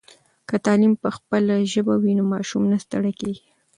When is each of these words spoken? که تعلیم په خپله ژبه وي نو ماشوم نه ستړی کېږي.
که 0.47 0.55
تعلیم 0.65 0.93
په 1.03 1.09
خپله 1.17 1.53
ژبه 1.71 1.95
وي 2.01 2.13
نو 2.19 2.23
ماشوم 2.33 2.63
نه 2.71 2.77
ستړی 2.85 3.13
کېږي. 3.21 3.45